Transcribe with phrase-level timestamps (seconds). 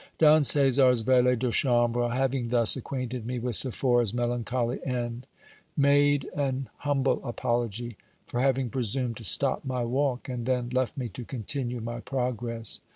[0.17, 5.27] Don Caesar's valet de chambre, having thus acquainted me with Sephora's melancholy end,
[5.77, 11.07] made an humble apology for having presumed to stop my walk, and then left me
[11.09, 12.79] to continue my progress.